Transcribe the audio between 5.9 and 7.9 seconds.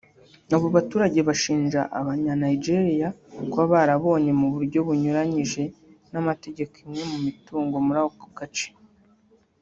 n’amategeko imwe mu mitungo